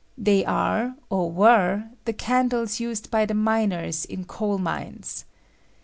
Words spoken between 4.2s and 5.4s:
coal mines.